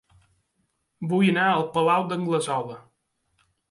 [1.13, 2.85] Vull anar a El Palau d'Anglesola